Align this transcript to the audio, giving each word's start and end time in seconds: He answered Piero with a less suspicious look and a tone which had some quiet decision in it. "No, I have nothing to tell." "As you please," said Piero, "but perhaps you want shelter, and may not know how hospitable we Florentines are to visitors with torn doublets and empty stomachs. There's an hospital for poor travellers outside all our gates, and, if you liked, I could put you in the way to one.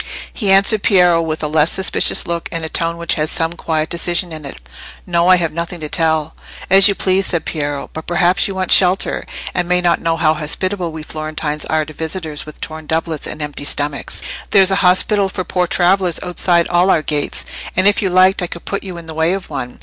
He 0.33 0.49
answered 0.51 0.81
Piero 0.81 1.21
with 1.21 1.43
a 1.43 1.47
less 1.47 1.71
suspicious 1.71 2.25
look 2.25 2.49
and 2.51 2.65
a 2.65 2.69
tone 2.69 2.97
which 2.97 3.13
had 3.13 3.29
some 3.29 3.53
quiet 3.53 3.87
decision 3.87 4.31
in 4.33 4.45
it. 4.45 4.57
"No, 5.05 5.27
I 5.27 5.35
have 5.35 5.53
nothing 5.53 5.79
to 5.79 5.89
tell." 5.89 6.33
"As 6.71 6.87
you 6.87 6.95
please," 6.95 7.27
said 7.27 7.45
Piero, 7.45 7.87
"but 7.93 8.07
perhaps 8.07 8.47
you 8.47 8.55
want 8.55 8.71
shelter, 8.71 9.23
and 9.53 9.67
may 9.69 9.79
not 9.79 10.01
know 10.01 10.17
how 10.17 10.33
hospitable 10.33 10.91
we 10.91 11.03
Florentines 11.03 11.65
are 11.65 11.85
to 11.85 11.93
visitors 11.93 12.47
with 12.47 12.59
torn 12.59 12.87
doublets 12.87 13.27
and 13.27 13.43
empty 13.43 13.63
stomachs. 13.63 14.23
There's 14.49 14.71
an 14.71 14.77
hospital 14.77 15.29
for 15.29 15.43
poor 15.43 15.67
travellers 15.67 16.19
outside 16.23 16.67
all 16.69 16.89
our 16.89 17.03
gates, 17.03 17.45
and, 17.77 17.87
if 17.87 18.01
you 18.01 18.09
liked, 18.09 18.41
I 18.41 18.47
could 18.47 18.65
put 18.65 18.81
you 18.81 18.97
in 18.97 19.05
the 19.05 19.13
way 19.13 19.33
to 19.33 19.39
one. 19.41 19.77